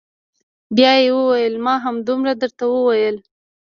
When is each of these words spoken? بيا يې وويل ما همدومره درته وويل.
بيا 0.75 0.93
يې 1.03 1.09
وويل 1.17 1.53
ما 1.65 1.73
همدومره 1.85 2.33
درته 2.41 2.63
وويل. 2.69 3.15